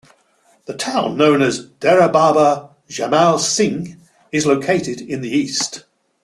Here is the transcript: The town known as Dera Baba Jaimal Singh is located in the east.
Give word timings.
The 0.65 0.73
town 0.73 1.15
known 1.15 1.43
as 1.43 1.63
Dera 1.63 2.09
Baba 2.09 2.71
Jaimal 2.89 3.37
Singh 3.39 3.97
is 4.31 4.47
located 4.47 4.99
in 4.99 5.21
the 5.21 5.29
east. 5.29 5.83